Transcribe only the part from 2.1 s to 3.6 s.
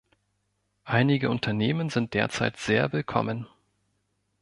derzeit sehr willkommen.